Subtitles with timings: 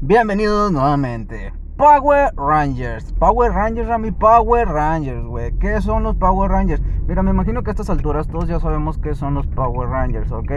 [0.00, 1.52] Bienvenidos nuevamente.
[1.76, 3.12] Power Rangers.
[3.14, 4.12] Power Rangers, Rami.
[4.12, 5.50] Power Rangers, güey.
[5.58, 6.80] ¿Qué son los Power Rangers?
[7.08, 10.30] Mira, me imagino que a estas alturas todos ya sabemos qué son los Power Rangers,
[10.30, 10.52] ¿ok?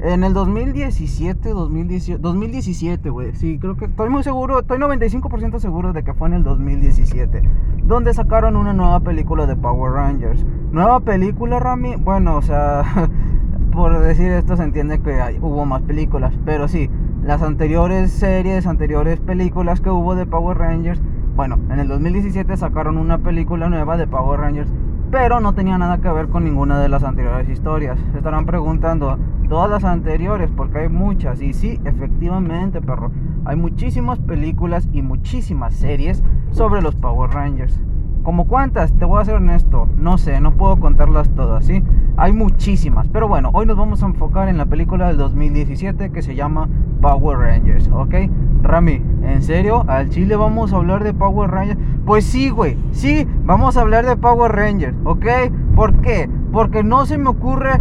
[0.00, 3.34] En el 2017, 2018, 2017, güey.
[3.34, 7.42] Sí, creo que estoy muy seguro, estoy 95% seguro de que fue en el 2017.
[7.84, 10.42] Donde sacaron una nueva película de Power Rangers.
[10.72, 11.96] Nueva película, Rami.
[11.96, 13.10] Bueno, o sea,
[13.72, 16.32] por decir esto se entiende que hubo más películas.
[16.46, 16.88] Pero sí,
[17.26, 21.00] las anteriores series, anteriores películas que hubo de Power Rangers,
[21.34, 24.72] bueno, en el 2017 sacaron una película nueva de Power Rangers,
[25.10, 27.98] pero no tenía nada que ver con ninguna de las anteriores historias.
[28.16, 33.10] Estarán preguntando, todas las anteriores, porque hay muchas, y sí, efectivamente, perro,
[33.44, 37.80] hay muchísimas películas y muchísimas series sobre los Power Rangers.
[38.22, 38.92] ¿Como cuántas?
[38.92, 39.88] Te voy a ser honesto.
[39.96, 41.82] No sé, no puedo contarlas todas, ¿sí?
[42.18, 43.06] Hay muchísimas.
[43.08, 46.68] Pero bueno, hoy nos vamos a enfocar en la película del 2017 que se llama
[47.02, 48.14] Power Rangers, ¿ok?
[48.62, 49.84] Rami, ¿en serio?
[49.86, 51.78] ¿Al Chile vamos a hablar de Power Rangers?
[52.06, 52.78] Pues sí, güey.
[52.90, 55.26] Sí, vamos a hablar de Power Rangers, ¿ok?
[55.74, 56.30] ¿Por qué?
[56.52, 57.78] Porque no se me ocurre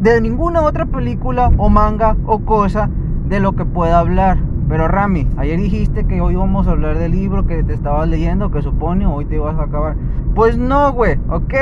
[0.00, 2.88] de ninguna otra película o manga o cosa
[3.28, 4.38] de lo que pueda hablar.
[4.66, 8.50] Pero Rami, ayer dijiste que hoy vamos a hablar del libro que te estabas leyendo,
[8.50, 9.94] que supone hoy te ibas a acabar.
[10.34, 11.54] Pues no, güey, ¿ok?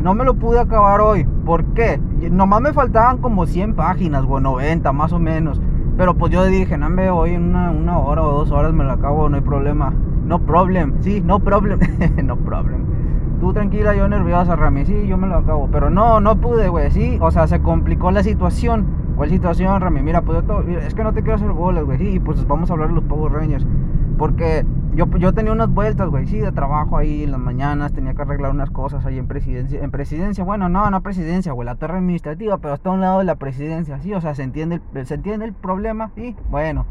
[0.00, 1.24] No me lo pude acabar hoy.
[1.44, 2.00] ¿Por qué?
[2.30, 5.60] Nomás me faltaban como 100 páginas, güey, 90 más o menos.
[5.96, 8.92] Pero pues yo dije, no, me hoy en una, hora o dos horas me lo
[8.92, 9.92] acabo, no hay problema.
[10.24, 11.80] No problem, sí, no problem,
[12.24, 12.84] no problem.
[13.40, 15.68] Tú tranquila, yo nerviosa, Rami, sí, yo me lo acabo.
[15.72, 17.18] Pero no, no pude, güey, sí.
[17.20, 18.86] O sea, se complicó la situación.
[19.16, 20.02] ¿Cuál situación, Rami?
[20.02, 21.98] Mira, pues yo es que no te quiero hacer bolas, güey.
[21.98, 23.66] Sí, pues vamos a hablar de los Power Rangers.
[24.18, 28.14] Porque yo, yo tenía unas vueltas, güey, sí, de trabajo ahí en las mañanas, tenía
[28.14, 29.80] que arreglar unas cosas ahí en presidencia.
[29.80, 33.20] En presidencia, bueno, no, no presidencia, güey, la torre administrativa, pero está a un lado
[33.20, 36.84] de la presidencia, sí, o sea, se entiende el, se entiende el problema, sí, bueno.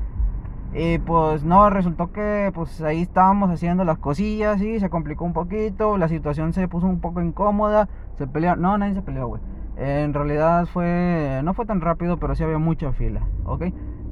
[0.73, 5.33] Y pues no, resultó que pues ahí estábamos haciendo las cosillas, sí, se complicó un
[5.33, 9.41] poquito, la situación se puso un poco incómoda, se pelearon, no, nadie se peleó, güey.
[9.77, 13.65] En realidad fue, no fue tan rápido, pero sí había mucha fila, ¿ok?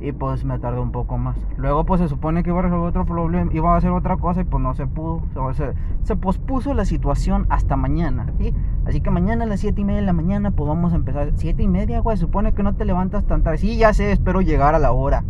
[0.05, 1.35] Y pues me tardé un poco más.
[1.57, 4.41] Luego pues se supone que iba a resolver otro problema, iba a hacer otra cosa
[4.41, 5.23] y pues no se pudo.
[5.53, 5.73] Se,
[6.03, 8.53] se pospuso la situación hasta mañana, ¿sí?
[8.85, 11.31] Así que mañana a las 7 y media de la mañana pues vamos a empezar.
[11.33, 13.57] 7 y media, güey, se supone que no te levantas tan tarde.
[13.57, 15.23] Sí, ya sé, espero llegar a la hora.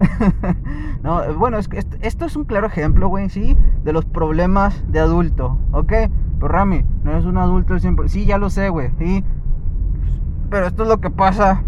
[1.02, 3.58] no, bueno, es que esto, es un claro ejemplo, güey, ¿sí?
[3.84, 5.92] De los problemas de adulto, ¿ok?
[6.40, 8.08] Pero Rami, no es un adulto siempre.
[8.08, 9.22] Sí, ya lo sé, güey, ¿sí?
[10.48, 11.62] Pero esto es lo que pasa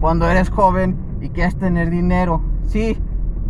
[0.00, 2.42] cuando eres joven y quieres tener dinero.
[2.66, 2.96] Sí,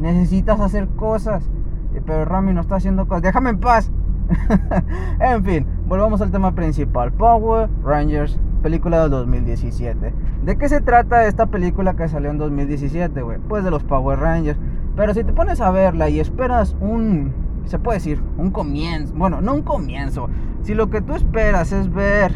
[0.00, 1.48] necesitas hacer cosas.
[1.94, 3.22] Eh, pero Rami no está haciendo cosas.
[3.22, 3.90] Déjame en paz.
[5.20, 7.12] en fin, volvamos al tema principal.
[7.12, 10.12] Power Rangers, película del 2017.
[10.44, 13.38] ¿De qué se trata esta película que salió en 2017, güey?
[13.48, 14.58] Pues de los Power Rangers.
[14.96, 17.32] Pero si te pones a verla y esperas un,
[17.64, 19.14] se puede decir, un comienzo.
[19.14, 20.28] Bueno, no un comienzo.
[20.62, 22.32] Si lo que tú esperas es ver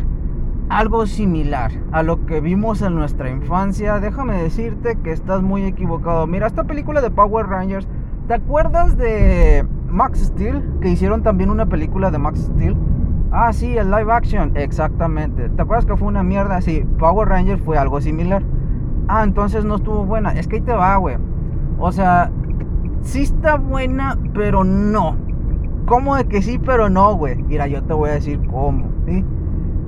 [0.68, 6.26] algo similar a lo que vimos en nuestra infancia, déjame decirte que estás muy equivocado.
[6.26, 7.86] Mira, esta película de Power Rangers,
[8.28, 10.62] ¿te acuerdas de Max Steel?
[10.80, 12.76] Que hicieron también una película de Max Steel.
[13.30, 15.48] Ah, sí, el live action, exactamente.
[15.48, 16.60] ¿Te acuerdas que fue una mierda?
[16.60, 18.42] Sí, Power Rangers fue algo similar.
[19.08, 20.32] Ah, entonces no estuvo buena.
[20.32, 21.16] Es que ahí te va, güey.
[21.78, 22.30] O sea,
[23.02, 25.16] sí está buena, pero no.
[25.86, 27.36] ¿Cómo de que sí, pero no, güey?
[27.42, 29.24] Mira, yo te voy a decir cómo, ¿sí?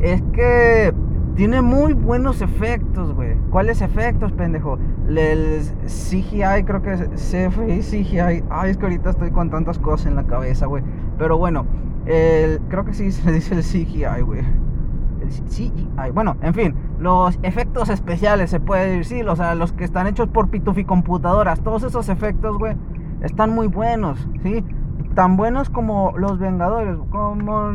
[0.01, 0.93] Es que
[1.37, 3.37] tiene muy buenos efectos, güey.
[3.51, 4.79] ¿Cuáles efectos, pendejo?
[5.09, 8.45] El CGI, creo que es CFI, CGI.
[8.51, 10.83] Ay, es que ahorita estoy con tantas cosas en la cabeza, güey.
[11.19, 11.67] Pero bueno,
[12.06, 14.41] el, creo que sí se dice el CGI, güey.
[15.21, 16.11] El CGI.
[16.15, 20.29] Bueno, en fin, los efectos especiales, se puede decir, o sea, los que están hechos
[20.29, 21.61] por Pitufi computadoras.
[21.61, 22.77] Todos esos efectos, güey,
[23.23, 24.65] están muy buenos, ¿sí?
[25.16, 26.97] Tan buenos como los Vengadores.
[27.10, 27.72] Como,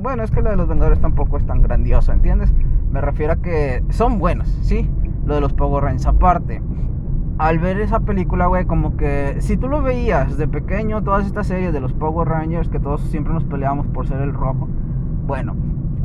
[0.00, 2.54] bueno, es que lo de los Vengadores tampoco es tan grandioso, ¿entiendes?
[2.90, 4.88] Me refiero a que son buenos, ¿sí?
[5.26, 6.62] Lo de los Power Rangers aparte.
[7.36, 11.48] Al ver esa película, güey, como que si tú lo veías de pequeño, todas estas
[11.48, 14.68] series de los Power Rangers, que todos siempre nos peleábamos por ser el rojo,
[15.26, 15.56] bueno,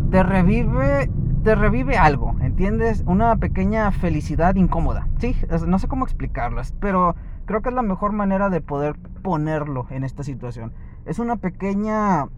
[0.10, 1.10] te revive,
[1.44, 3.04] te revive algo, ¿entiendes?
[3.06, 5.36] Una pequeña felicidad incómoda, ¿sí?
[5.68, 10.04] No sé cómo explicarlas, pero Creo que es la mejor manera de poder ponerlo en
[10.04, 10.72] esta situación.
[11.06, 12.30] Es una pequeña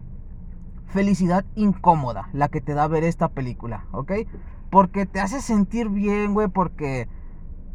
[0.86, 4.12] felicidad incómoda la que te da ver esta película, ¿ok?
[4.68, 7.08] Porque te hace sentir bien, güey, porque...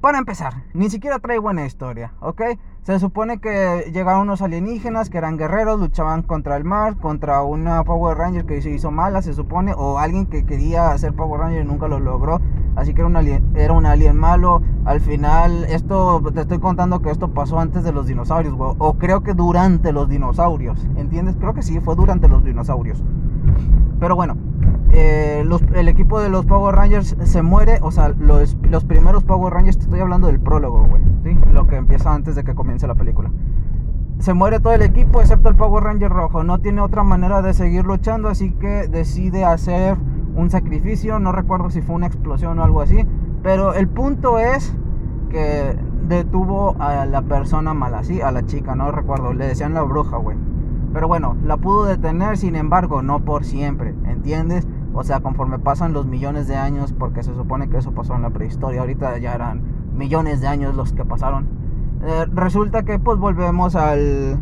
[0.01, 2.41] Para empezar, ni siquiera trae buena historia, ¿ok?
[2.83, 7.83] Se supone que llegaron unos alienígenas que eran guerreros, luchaban contra el mar, contra una
[7.83, 11.61] Power Ranger que se hizo mala, se supone, o alguien que quería hacer Power Ranger
[11.63, 12.41] y nunca lo logró.
[12.75, 14.63] así que era un alien, era un alien malo.
[14.85, 18.93] Al final, esto te estoy contando que esto pasó antes de los dinosaurios, güey, o
[18.95, 21.35] creo que durante los dinosaurios, ¿entiendes?
[21.35, 23.03] Creo que sí, fue durante los dinosaurios.
[23.99, 24.37] Pero bueno,
[24.91, 25.45] eh,
[25.75, 29.77] el equipo de los Power Rangers se muere, o sea, los, los primeros Power Rangers,
[29.77, 31.10] te estoy hablando del prólogo, güey,
[31.51, 33.29] Lo que empieza antes de que comience la película
[34.21, 36.43] se muere todo el equipo excepto el Power Ranger rojo.
[36.43, 39.97] No tiene otra manera de seguir luchando, así que decide hacer
[40.35, 41.19] un sacrificio.
[41.19, 43.03] No recuerdo si fue una explosión o algo así.
[43.41, 44.75] Pero el punto es
[45.29, 45.75] que
[46.07, 49.33] detuvo a la persona mala, sí, a la chica, no recuerdo.
[49.33, 50.37] Le decían la bruja, güey.
[50.93, 54.67] Pero bueno, la pudo detener, sin embargo, no por siempre, ¿entiendes?
[54.93, 58.23] O sea, conforme pasan los millones de años, porque se supone que eso pasó en
[58.23, 59.61] la prehistoria, ahorita ya eran
[59.95, 61.61] millones de años los que pasaron
[62.03, 64.39] eh, resulta que pues volvemos al...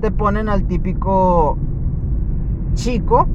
[0.00, 1.58] Te ponen al típico
[2.74, 3.26] chico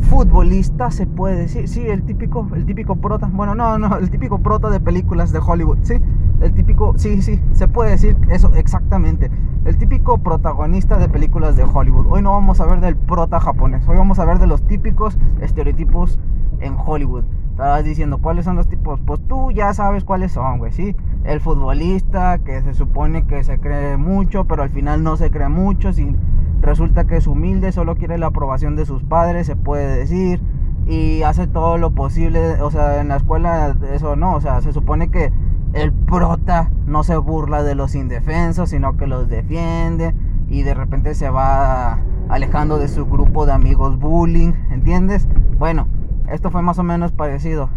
[0.00, 1.68] futbolista, se puede decir.
[1.68, 3.30] Sí, el típico, el típico prota.
[3.32, 5.78] Bueno, no, no, el típico prota de películas de Hollywood.
[5.82, 5.94] Sí,
[6.42, 9.30] el típico, sí, sí, se puede decir eso exactamente.
[9.64, 12.06] El típico protagonista de películas de Hollywood.
[12.08, 13.86] Hoy no vamos a ver del prota japonés.
[13.86, 16.18] Hoy vamos a ver de los típicos estereotipos
[16.60, 17.24] en Hollywood.
[17.50, 19.00] Estabas diciendo cuáles son los tipos.
[19.00, 23.58] Pues tú ya sabes cuáles son, güey, sí el futbolista que se supone que se
[23.58, 26.14] cree mucho, pero al final no se cree mucho, si
[26.60, 30.40] resulta que es humilde, solo quiere la aprobación de sus padres, se puede decir,
[30.86, 34.72] y hace todo lo posible, o sea, en la escuela eso no, o sea, se
[34.72, 35.32] supone que
[35.72, 40.14] el prota no se burla de los indefensos, sino que los defiende
[40.48, 41.98] y de repente se va
[42.28, 45.26] alejando de su grupo de amigos bullying, ¿entiendes?
[45.58, 45.88] Bueno,
[46.30, 47.68] esto fue más o menos parecido.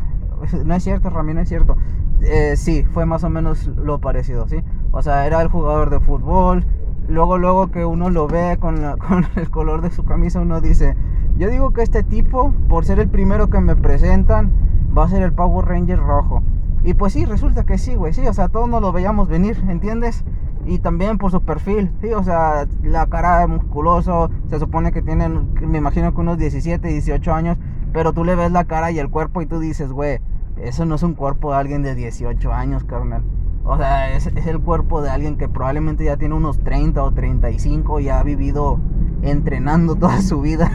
[0.66, 1.78] No es cierto, Rami, es cierto.
[2.22, 4.58] Eh, sí, fue más o menos lo parecido, ¿sí?
[4.92, 6.66] O sea, era el jugador de fútbol.
[7.08, 8.78] Luego, luego que uno lo ve con,
[9.08, 10.96] con el color de su camisa, uno dice,
[11.38, 14.52] yo digo que este tipo, por ser el primero que me presentan,
[14.98, 16.44] va a ser el Power Ranger rojo.
[16.86, 19.58] Y pues sí, resulta que sí, güey, sí, o sea, todos nos lo veíamos venir,
[19.68, 20.24] ¿entiendes?
[20.68, 25.52] Y también por su perfil, sí, o sea, la cara musculoso, se supone que tienen,
[25.68, 27.58] me imagino que unos 17, 18 años,
[27.92, 30.20] pero tú le ves la cara y el cuerpo y tú dices, güey,
[30.62, 33.24] eso no es un cuerpo de alguien de 18 años, carnal.
[33.64, 38.00] O sea, es, el cuerpo de alguien que probablemente ya tiene unos 30 o 35
[38.00, 38.80] y ha vivido
[39.26, 40.72] entrenando toda su vida.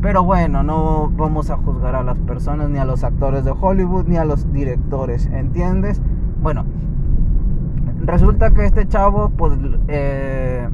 [0.00, 4.06] Pero bueno, no vamos a juzgar a las personas, ni a los actores de Hollywood,
[4.06, 6.00] ni a los directores, ¿entiendes?
[6.40, 6.64] Bueno,
[8.04, 9.58] resulta que este chavo, pues,
[9.88, 10.68] eh,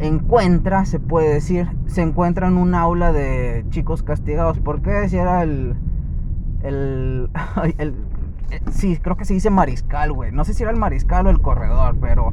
[0.00, 4.58] encuentra, se puede decir, se encuentra en un aula de chicos castigados.
[4.58, 5.08] ¿Por qué?
[5.08, 5.76] Si era el
[6.62, 7.30] el,
[7.78, 7.94] el,
[8.50, 10.32] eh, sí, creo que se dice mariscal, güey.
[10.32, 12.32] No sé si era el mariscal o el corredor, pero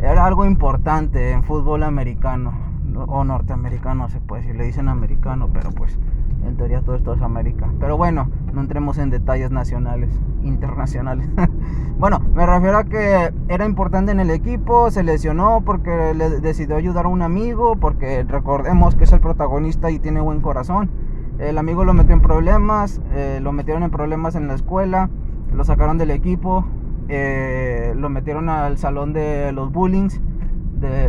[0.00, 2.63] era algo importante en fútbol americano
[2.94, 4.56] o norteamericano, se puede decir.
[4.56, 5.98] Le dicen americano, pero pues
[6.46, 7.70] en teoría todo esto es América.
[7.80, 10.10] Pero bueno, no entremos en detalles nacionales,
[10.42, 11.28] internacionales.
[11.98, 16.76] bueno, me refiero a que era importante en el equipo, se lesionó porque le decidió
[16.76, 20.90] ayudar a un amigo, porque recordemos que es el protagonista y tiene buen corazón.
[21.38, 25.10] El amigo lo metió en problemas, eh, lo metieron en problemas en la escuela,
[25.52, 26.64] lo sacaron del equipo,
[27.08, 30.20] eh, lo metieron al salón de los bullings,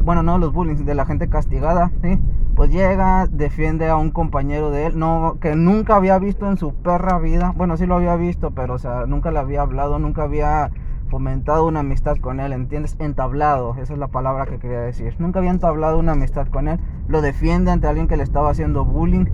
[0.04, 2.20] bueno, no los bullings, de la gente castigada, ¿sí?
[2.56, 6.74] Pues llega, defiende a un compañero de él, no, que nunca había visto en su
[6.74, 10.24] perra vida, bueno, sí lo había visto, pero o sea, nunca le había hablado, nunca
[10.24, 10.72] había
[11.10, 12.96] fomentado una amistad con él, ¿entiendes?
[13.00, 15.16] Entablado, esa es la palabra que quería decir.
[15.20, 18.86] Nunca había entablado una amistad con él, lo defiende ante alguien que le estaba haciendo
[18.86, 19.26] bullying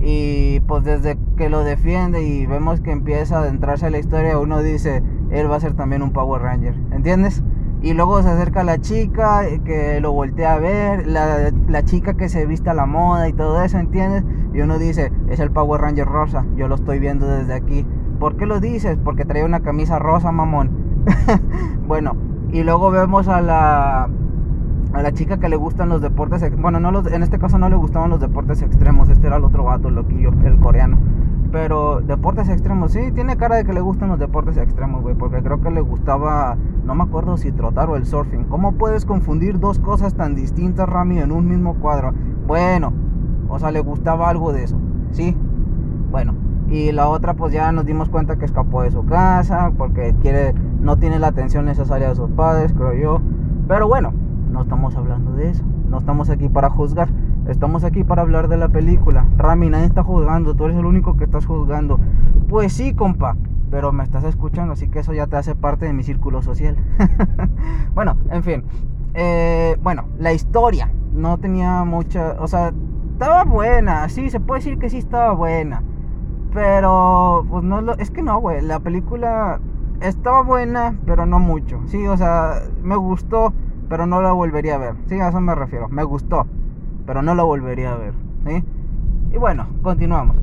[0.00, 4.38] y pues desde que lo defiende y vemos que empieza a adentrarse a la historia,
[4.38, 7.42] uno dice, él va a ser también un Power Ranger, ¿entiendes?
[7.82, 12.14] Y luego se acerca la chica eh, que lo voltea a ver, la, la chica
[12.14, 14.24] que se vista a la moda y todo eso, ¿entiendes?
[14.54, 17.86] Y uno dice, es el Power Ranger rosa, yo lo estoy viendo desde aquí.
[18.18, 18.98] ¿Por qué lo dices?
[19.04, 20.70] Porque trae una camisa rosa, mamón.
[21.86, 22.16] bueno,
[22.50, 24.08] y luego vemos a la
[24.92, 27.68] a la chica que le gustan los deportes, bueno, no los, en este caso no
[27.68, 30.98] le gustaban los deportes extremos, este era el otro vato, loquillo, el coreano.
[31.56, 35.42] Pero deportes extremos, sí, tiene cara de que le gustan los deportes extremos, güey, porque
[35.42, 38.44] creo que le gustaba, no me acuerdo si trotar o el surfing.
[38.44, 42.12] ¿Cómo puedes confundir dos cosas tan distintas, Rami, en un mismo cuadro?
[42.46, 42.92] Bueno,
[43.48, 44.78] o sea, le gustaba algo de eso,
[45.12, 45.34] sí.
[46.10, 46.34] Bueno,
[46.68, 50.52] y la otra pues ya nos dimos cuenta que escapó de su casa porque quiere
[50.82, 53.22] no tiene la atención necesaria de sus padres, creo yo.
[53.66, 54.12] Pero bueno,
[54.52, 55.64] no estamos hablando de eso.
[55.88, 57.08] No estamos aquí para juzgar.
[57.48, 59.24] Estamos aquí para hablar de la película.
[59.36, 60.56] Rami, nadie está juzgando.
[60.56, 62.00] Tú eres el único que estás juzgando.
[62.48, 63.36] Pues sí, compa.
[63.70, 66.76] Pero me estás escuchando, así que eso ya te hace parte de mi círculo social.
[67.94, 68.64] bueno, en fin.
[69.14, 72.36] Eh, bueno, la historia no tenía mucha.
[72.40, 72.72] O sea,
[73.12, 74.08] estaba buena.
[74.08, 75.82] Sí, se puede decir que sí estaba buena.
[76.52, 77.92] Pero, pues no.
[77.92, 78.60] Es que no, güey.
[78.60, 79.60] La película
[80.00, 81.80] estaba buena, pero no mucho.
[81.86, 83.52] Sí, o sea, me gustó,
[83.88, 84.94] pero no la volvería a ver.
[85.06, 85.88] Sí, a eso me refiero.
[85.88, 86.46] Me gustó,
[87.06, 88.14] pero no la volvería a ver.
[88.46, 88.64] ¿Sí?
[89.32, 90.36] Y bueno, continuamos.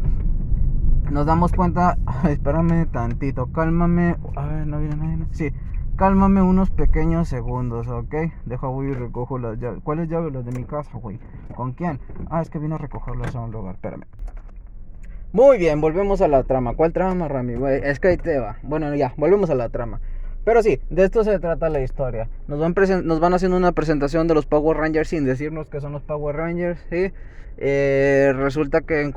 [1.11, 1.97] Nos damos cuenta.
[2.29, 4.15] espérame tantito, cálmame.
[4.35, 5.25] A ver, no viene nadie.
[5.31, 5.51] Sí,
[5.95, 8.15] cálmame unos pequeños segundos, ¿ok?
[8.45, 9.81] Deja, voy y recojo las llaves.
[9.83, 10.33] ¿Cuáles llaves?
[10.33, 11.19] Las de mi casa, güey.
[11.55, 11.99] ¿Con quién?
[12.29, 13.75] Ah, es que vino a recogerlas a un lugar.
[13.75, 14.05] Espérame.
[15.33, 16.75] Muy bien, volvemos a la trama.
[16.75, 17.53] ¿Cuál trama, Rami?
[17.83, 18.57] Es que ahí te va.
[18.61, 19.99] Bueno, ya, volvemos a la trama.
[20.43, 22.27] Pero sí, de esto se trata la historia.
[22.47, 25.93] Nos van, nos van haciendo una presentación de los Power Rangers sin decirnos que son
[25.93, 26.79] los Power Rangers.
[27.57, 29.11] Eh, resulta que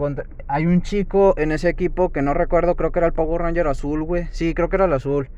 [0.46, 3.66] hay un chico en ese equipo que no recuerdo, creo que era el Power Ranger
[3.66, 4.28] azul, güey.
[4.30, 5.28] Sí, creo que era el azul.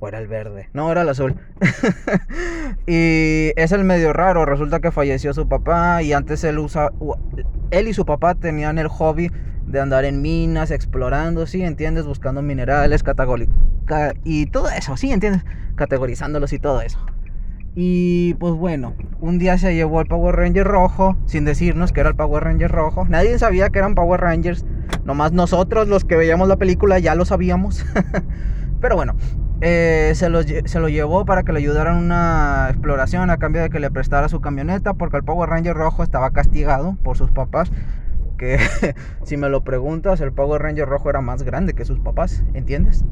[0.00, 0.68] O era el verde.
[0.72, 1.34] No, era el azul.
[2.86, 4.44] y es el medio raro.
[4.44, 6.90] Resulta que falleció su papá y antes él usa...
[7.70, 9.30] Él y su papá tenían el hobby
[9.66, 11.62] de andar en minas, explorando, ¿sí?
[11.62, 12.06] ¿Entiendes?
[12.06, 13.02] Buscando minerales,
[14.24, 15.10] y todo eso, ¿sí?
[15.10, 15.44] ¿Entiendes?
[15.76, 16.98] Categorizándolos y todo eso.
[17.76, 22.10] Y pues bueno, un día se llevó al Power Ranger rojo, sin decirnos que era
[22.10, 23.04] el Power Ranger rojo.
[23.08, 24.64] Nadie sabía que eran Power Rangers,
[25.04, 27.84] nomás nosotros los que veíamos la película ya lo sabíamos.
[28.80, 29.16] Pero bueno,
[29.60, 33.70] eh, se, lo, se, lo, llevó para que le ayudaran una exploración a cambio de
[33.70, 37.70] que le prestara su camioneta, porque el Power Ranger rojo estaba castigado por sus papás
[38.36, 38.58] que
[39.24, 43.04] si me lo preguntas, el Power Ranger rojo era más grande que sus papás, ¿entiendes?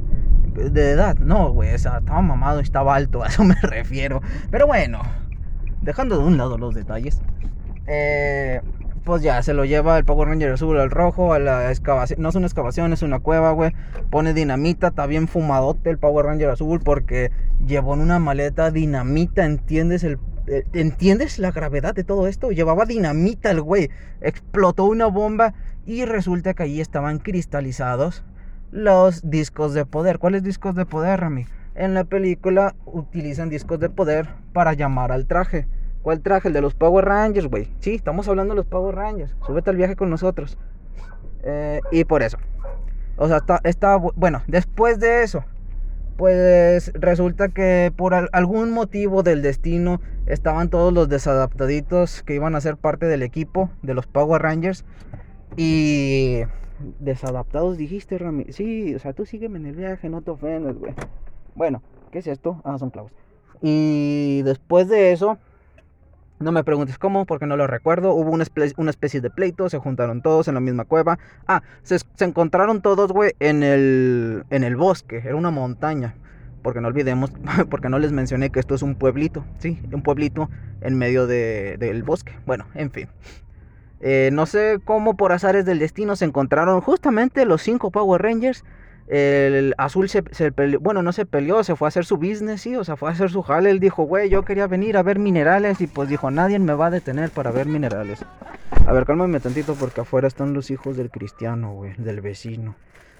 [0.54, 4.20] De edad, no, güey, estaba mamado y estaba alto, a eso me refiero.
[4.50, 5.00] Pero bueno,
[5.80, 7.22] dejando de un lado los detalles,
[7.87, 8.61] eh,
[9.04, 12.23] pues ya se lo lleva el Power Ranger azul al rojo, a la excavación.
[12.23, 13.73] No es una excavación, es una cueva, güey.
[14.11, 17.30] Pone dinamita, está bien fumadote el Power Ranger azul porque
[17.66, 20.04] llevó en una maleta dinamita, ¿entiendes?
[20.04, 20.18] El
[20.73, 22.50] ¿Entiendes la gravedad de todo esto?
[22.50, 23.90] Llevaba dinamita el güey.
[24.21, 25.54] Explotó una bomba
[25.87, 28.25] y resulta que allí estaban cristalizados
[28.73, 30.18] los discos de poder.
[30.18, 31.47] ¿Cuáles discos de poder, Rami?
[31.75, 35.68] En la película utilizan discos de poder para llamar al traje.
[36.02, 36.49] ¿Cuál traje?
[36.49, 37.68] El de los Power Rangers, güey.
[37.78, 39.35] Sí, estamos hablando de los Power Rangers.
[39.47, 40.59] Súbete al viaje con nosotros.
[41.44, 42.38] Eh, y por eso.
[43.16, 45.44] O sea, está, bueno, después de eso,
[46.16, 52.61] pues resulta que por algún motivo del destino estaban todos los desadaptaditos que iban a
[52.61, 54.85] ser parte del equipo de los Power Rangers.
[55.56, 56.42] Y
[56.99, 58.47] desadaptados dijiste, Rami.
[58.50, 60.94] Sí, o sea, tú sígueme en el viaje, no te ofendes, güey.
[61.54, 62.61] Bueno, ¿qué es esto?
[62.64, 63.12] Ah, son clavos.
[63.61, 65.38] Y después de eso,
[66.42, 68.14] no me preguntes cómo, porque no lo recuerdo.
[68.14, 68.44] Hubo una,
[68.90, 71.18] especie de pleito, se juntaron todos en la misma cueva.
[71.46, 75.22] Ah, se, encontraron todos, güey, en el, en el bosque.
[75.25, 76.14] Era una montaña.
[76.62, 77.32] Porque no olvidemos,
[77.70, 79.80] porque no les mencioné que esto es un pueblito, ¿sí?
[79.92, 80.49] Un pueblito
[80.80, 82.32] en medio del bosque.
[82.46, 83.08] Bueno, en fin.
[84.00, 88.64] Eh, no sé cómo por azares del destino se encontraron justamente los cinco Power Rangers
[89.09, 92.76] el azul se, peleó, bueno, no se peleó, se fue a hacer su business, sí,
[92.76, 93.71] o sea, fue a hacer su jale.
[93.71, 96.87] Él dijo, güey, yo quería venir a ver minerales y pues dijo, nadie me va
[96.87, 98.25] a detener para ver minerales.
[98.87, 102.75] A ver, cálmame tantito porque afuera están los hijos del cristiano, güey, del vecino.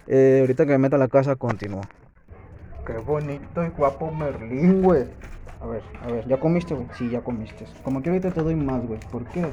[0.07, 1.83] Eh, ahorita que me meta a la casa, continúo.
[2.87, 5.05] Qué bonito y guapo Merlín, güey.
[5.61, 6.89] A ver, a ver, ¿ya comiste, güey?
[6.99, 7.65] Sí, ya comiste.
[7.85, 8.99] Como que ahorita te doy más, güey.
[9.13, 9.47] ¿Por qué?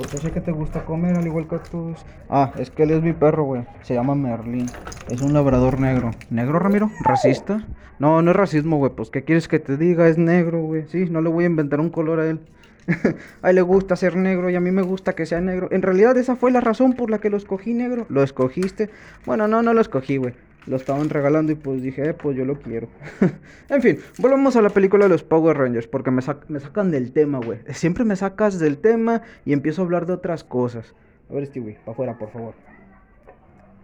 [0.00, 2.06] Porque sé que te gusta comer al igual que todos.
[2.30, 3.66] Ah, es que él es mi perro, güey.
[3.82, 4.64] Se llama Merlin.
[5.10, 6.12] Es un labrador negro.
[6.30, 6.90] ¿Negro, Ramiro?
[7.04, 7.66] ¿Racista?
[7.98, 8.92] No, no es racismo, güey.
[8.96, 10.08] Pues, ¿qué quieres que te diga?
[10.08, 10.86] Es negro, güey.
[10.88, 12.40] Sí, no le voy a inventar un color a él.
[13.42, 15.68] a él le gusta ser negro y a mí me gusta que sea negro.
[15.70, 18.06] En realidad, esa fue la razón por la que lo escogí negro.
[18.08, 18.88] ¿Lo escogiste?
[19.26, 20.32] Bueno, no, no lo escogí, güey
[20.66, 22.88] lo estaban regalando y pues dije, eh, pues yo lo quiero.
[23.68, 27.12] en fin, volvamos a la película de los Power Rangers, porque me, me sacan del
[27.12, 27.60] tema, güey.
[27.70, 30.94] Siempre me sacas del tema y empiezo a hablar de otras cosas.
[31.30, 32.54] A ver, Stewie, para afuera, por favor.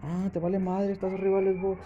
[0.03, 1.79] Ah, te vale madre, estás arriba del Xbox.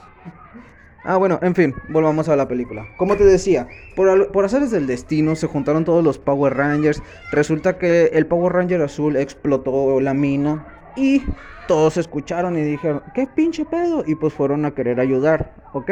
[1.04, 2.88] ah, bueno, en fin, volvamos a la película.
[2.98, 7.02] Como te decía, por, por haceres del destino se juntaron todos los Power Rangers.
[7.32, 11.24] Resulta que el Power Ranger azul explotó la mina y
[11.68, 14.04] todos escucharon y dijeron, ¿qué pinche pedo?
[14.06, 15.92] Y pues fueron a querer ayudar, ¿ok?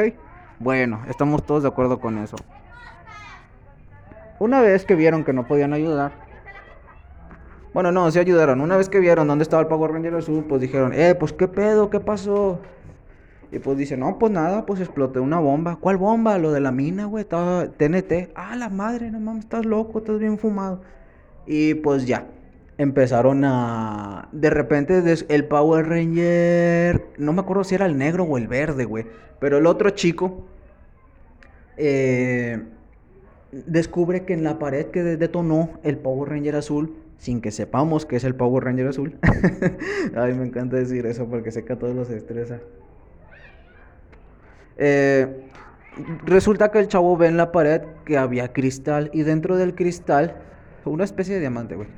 [0.59, 2.35] Bueno, estamos todos de acuerdo con eso.
[4.39, 6.11] Una vez que vieron que no podían ayudar,
[7.73, 8.61] bueno, no, sí ayudaron.
[8.61, 11.47] Una vez que vieron dónde estaba el Power Ranger azul, pues dijeron, eh, pues qué
[11.47, 12.59] pedo, qué pasó.
[13.51, 15.77] Y pues dice, no, pues nada, pues exploté una bomba.
[15.79, 16.37] ¿Cuál bomba?
[16.37, 18.31] Lo de la mina, güey, estaba TNT.
[18.35, 20.81] Ah, la madre, no mames, estás loco, estás bien fumado.
[21.45, 22.25] Y pues ya,
[22.79, 24.29] empezaron a...
[24.31, 27.05] De repente el Power Ranger...
[27.17, 29.05] No me acuerdo si era el negro o el verde, güey.
[29.39, 30.47] Pero el otro chico...
[31.77, 32.63] Eh,
[33.51, 38.15] descubre que en la pared que detonó el Power Ranger azul sin que sepamos que
[38.15, 39.17] es el Power Ranger azul.
[40.15, 42.59] Ay, me encanta decir eso porque sé que a todos los estresa.
[44.77, 45.27] Eh,
[46.25, 50.35] resulta que el chavo ve en la pared que había cristal y dentro del cristal,
[50.85, 51.89] una especie de diamante, güey.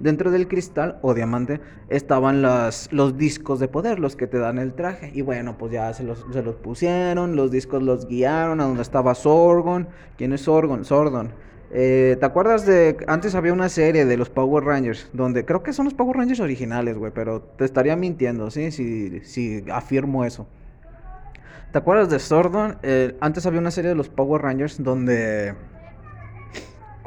[0.00, 4.58] Dentro del cristal o diamante estaban las, los discos de poder, los que te dan
[4.58, 5.10] el traje.
[5.14, 8.82] Y bueno, pues ya se los, se los pusieron, los discos los guiaron a donde
[8.82, 9.88] estaba Sorgon.
[10.16, 10.84] ¿Quién es Sorgon?
[10.84, 11.32] Sordon.
[11.70, 15.74] Eh, ¿Te acuerdas de antes había una serie de los Power Rangers donde creo que
[15.74, 18.70] son los Power Rangers originales, güey, pero te estaría mintiendo, ¿sí?
[18.70, 20.46] Si, afirmo eso.
[21.72, 22.78] ¿Te acuerdas de Sordon?
[22.82, 25.54] Eh, antes había una serie de los Power Rangers donde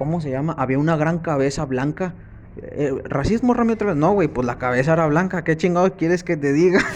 [0.02, 0.56] ¿cómo se llama?
[0.58, 2.16] Había una gran cabeza blanca
[2.58, 3.96] eh, ¿Racismo, Rami, otra vez?
[3.96, 5.44] No, güey, pues la cabeza era blanca.
[5.44, 6.80] ¿Qué chingado quieres que te diga?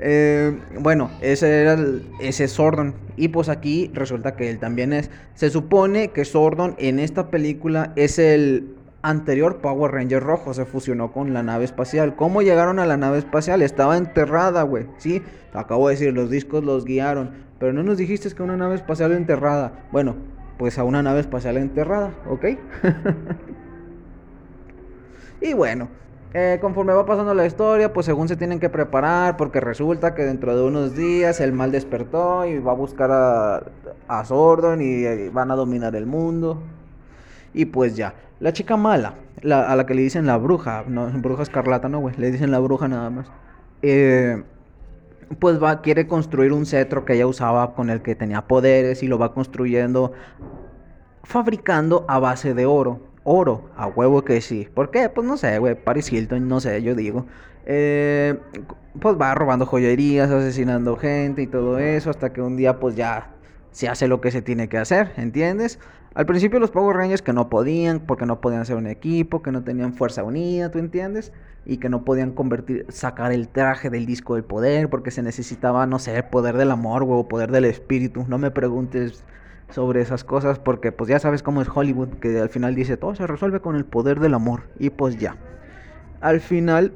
[0.00, 2.94] Eh, bueno, ese era el, ese Sordon.
[3.16, 5.10] Y pues aquí resulta que él también es.
[5.34, 10.54] Se supone que Sordon en esta película es el anterior Power Ranger rojo.
[10.54, 12.14] Se fusionó con la nave espacial.
[12.14, 13.60] ¿Cómo llegaron a la nave espacial?
[13.60, 14.86] Estaba enterrada, güey.
[14.98, 15.20] Sí,
[15.52, 17.32] acabo de decir, los discos los guiaron.
[17.58, 19.72] Pero no nos dijiste que una nave espacial enterrada.
[19.90, 20.14] Bueno,
[20.58, 22.46] pues a una nave espacial enterrada, ¿ok?
[25.40, 25.88] Y bueno,
[26.34, 30.24] eh, conforme va pasando la historia, pues según se tienen que preparar, porque resulta que
[30.24, 33.62] dentro de unos días el mal despertó y va a buscar a,
[34.08, 36.60] a Sordon y, eh, van a dominar el mundo.
[37.54, 39.14] Y pues ya, la chica mala,
[39.50, 42.58] a la que le dicen la bruja, no, bruja escarlata, no, güey, le dicen la
[42.58, 43.26] bruja nada más.
[43.80, 44.42] Eh,
[45.38, 49.08] pues va, quiere construir un cetro que ella usaba con el que tenía poderes y
[49.08, 50.12] lo va construyendo,
[51.22, 54.68] fabricando a base de oro oro, a huevo que sí.
[54.74, 55.08] ¿Por qué?
[55.08, 57.26] Pues no sé, güey, Paris Hilton, no sé, yo digo.
[57.66, 58.38] Eh,
[59.00, 63.30] pues va robando joyerías, asesinando gente y todo eso, hasta que un día pues ya
[63.70, 65.78] se hace lo que se tiene que hacer, ¿entiendes?
[66.14, 69.52] Al principio los Power Rangers que no podían, porque no podían ser un equipo, que
[69.52, 71.32] no tenían fuerza unida, ¿tú entiendes?
[71.66, 75.86] Y que no podían convertir, sacar el traje del disco del poder, porque se necesitaba,
[75.86, 78.24] no sé, poder del amor, o poder del espíritu.
[78.26, 79.22] No me preguntes
[79.70, 83.14] sobre esas cosas porque pues ya sabes cómo es Hollywood, que al final dice todo
[83.14, 85.36] se resuelve con el poder del amor y pues ya.
[86.20, 86.94] Al final,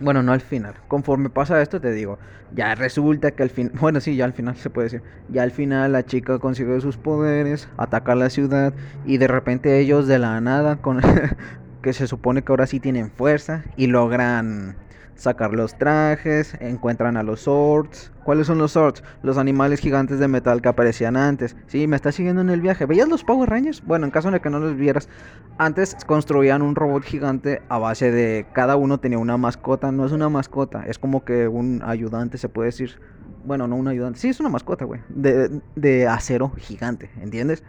[0.00, 2.18] bueno, no al final, conforme pasa esto te digo,
[2.54, 5.50] ya resulta que al fin, bueno sí, ya al final se puede decir, ya al
[5.50, 10.40] final la chica consigue sus poderes, ataca la ciudad y de repente ellos de la
[10.40, 11.00] nada, con
[11.82, 14.76] que se supone que ahora sí tienen fuerza y logran
[15.20, 18.10] sacar los trajes, encuentran a los swords.
[18.24, 19.02] ¿Cuáles son los swords?
[19.22, 21.56] Los animales gigantes de metal que aparecían antes.
[21.66, 22.86] Sí, me está siguiendo en el viaje.
[22.86, 23.84] ¿Veías los Power Rangers?
[23.84, 25.10] Bueno, en caso de que no los vieras,
[25.58, 29.92] antes construían un robot gigante a base de cada uno tenía una mascota.
[29.92, 32.98] No es una mascota, es como que un ayudante, se puede decir.
[33.44, 34.18] Bueno, no un ayudante.
[34.18, 35.00] Sí, es una mascota, güey.
[35.10, 37.62] De, de acero gigante, ¿entiendes?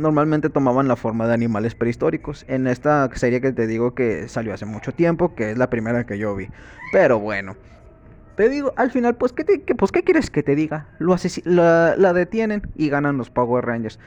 [0.00, 2.44] Normalmente tomaban la forma de animales prehistóricos.
[2.48, 6.04] En esta serie que te digo que salió hace mucho tiempo, que es la primera
[6.06, 6.48] que yo vi.
[6.92, 7.54] Pero bueno,
[8.36, 9.44] te digo, al final, pues, ¿qué,
[9.76, 10.88] pues, ¿qué quieres que te diga?
[10.98, 13.98] Lo la, la detienen y ganan los Power Rangers.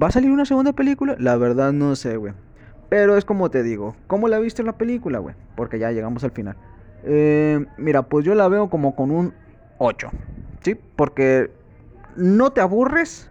[0.00, 1.16] ¿Va a salir una segunda película?
[1.18, 2.32] La verdad no sé, güey.
[2.88, 5.34] Pero es como te digo, ¿cómo la viste la película, güey?
[5.56, 6.56] Porque ya llegamos al final.
[7.04, 9.34] Eh, mira, pues yo la veo como con un
[9.78, 10.10] 8.
[10.62, 10.76] ¿Sí?
[10.96, 11.50] Porque
[12.16, 13.30] no te aburres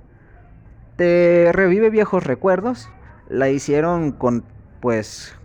[0.95, 2.89] te revive viejos recuerdos.
[3.29, 4.43] La hicieron con,
[4.81, 5.35] pues,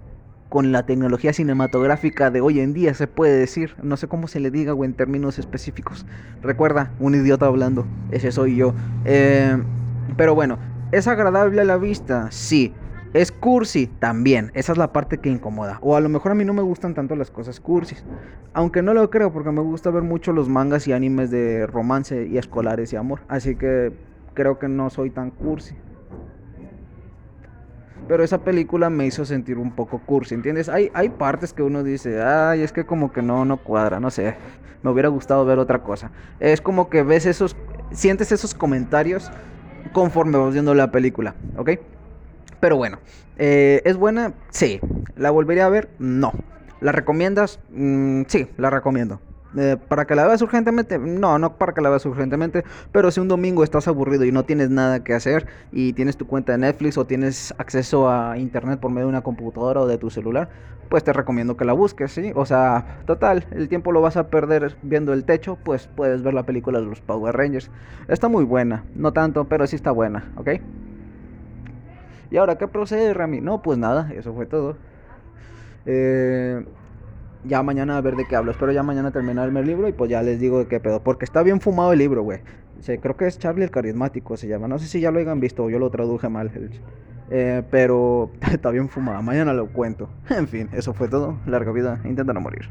[0.49, 3.75] con la tecnología cinematográfica de hoy en día, se puede decir.
[3.83, 6.07] No sé cómo se le diga, o en términos específicos.
[6.43, 7.87] Recuerda, un idiota hablando.
[8.11, 8.75] Ese soy yo.
[9.05, 9.57] Eh,
[10.17, 10.59] pero bueno,
[10.93, 12.31] ¿es agradable a la vista?
[12.31, 12.75] Sí.
[13.13, 13.89] ¿Es cursi?
[13.89, 14.53] También.
[14.55, 15.79] Esa es la parte que incomoda.
[15.83, 18.05] O a lo mejor a mí no me gustan tanto las cosas cursis.
[18.53, 22.27] Aunque no lo creo porque me gusta ver mucho los mangas y animes de romance
[22.27, 23.21] y escolares y amor.
[23.27, 23.93] Así que
[24.35, 25.77] creo que no soy tan cursi.
[28.09, 30.69] Pero esa película me hizo sentir un poco cursi, ¿entiendes?
[30.69, 34.11] Hay, hay partes que uno dice, ay, es que como que no, no cuadra, no
[34.11, 34.37] sé.
[34.83, 36.11] Me hubiera gustado ver otra cosa.
[36.41, 37.57] Es como que ves esos,
[37.93, 39.31] sientes esos comentarios
[39.93, 41.71] conforme vas viendo la película, ¿ok?
[42.59, 42.99] Pero bueno,
[43.37, 44.35] eh, ¿es buena?
[44.51, 44.81] Sí.
[45.17, 45.91] ¿La volvería a ver?
[45.99, 46.33] No.
[46.81, 47.61] ¿La recomiendas?
[47.71, 49.21] Mm, sí, la recomiendo.
[49.57, 53.19] Eh, para que la veas urgentemente, no, no para que la veas urgentemente, pero si
[53.19, 56.59] un domingo estás aburrido y no tienes nada que hacer y tienes tu cuenta de
[56.59, 60.51] Netflix o tienes acceso a internet por medio de una computadora o de tu celular,
[60.89, 62.33] pues te recomiendo que la busques, ¿sí?
[62.35, 66.35] O sea, total, el tiempo lo vas a perder viendo el techo, pues puedes ver
[66.35, 67.71] la película de los Power Rangers.
[68.09, 70.51] Está muy buena, no tanto, pero sí está buena, ¿ok?
[72.31, 73.41] Y ahora, ¿qué procede, Rami?
[73.41, 74.77] No, pues nada, eso fue todo.
[75.87, 76.65] Eh,
[77.45, 78.51] ya mañana a ver de qué hablo.
[78.51, 81.03] Espero ya mañana terminarme el libro y pues ya les digo de qué pedo.
[81.03, 82.41] Porque está bien fumado el libro, güey.
[82.85, 84.69] Creo que es Charlie el carismático, se llama.
[84.69, 86.51] No sé si ya lo hayan visto o yo lo traduje mal.
[87.33, 89.23] Eh, pero está bien fumada.
[89.23, 90.09] Mañana lo cuento.
[90.31, 91.39] En fin, eso fue todo.
[91.47, 92.01] Larga vida.
[92.05, 92.69] Intenta no morir.